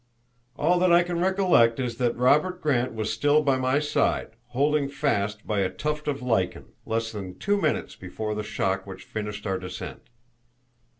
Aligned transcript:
"All 0.57 0.79
that 0.79 0.91
I 0.91 1.03
can 1.03 1.19
recollect 1.19 1.79
is 1.79 1.97
that 1.97 2.15
Robert 2.17 2.59
Grant 2.59 2.95
was 2.95 3.13
still 3.13 3.43
by 3.43 3.57
my 3.59 3.77
side, 3.77 4.31
holding 4.47 4.89
fast 4.89 5.45
by 5.45 5.59
a 5.59 5.69
tuft 5.69 6.07
of 6.07 6.23
lichen, 6.23 6.65
less 6.87 7.11
than 7.11 7.37
two 7.37 7.61
minutes 7.61 7.95
before 7.95 8.33
the 8.33 8.41
shock 8.41 8.87
which 8.87 9.03
finished 9.03 9.45
our 9.45 9.59
descent." 9.59 10.01